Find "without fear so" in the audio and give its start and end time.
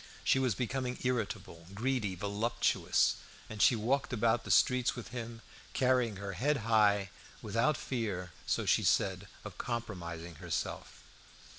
7.43-8.65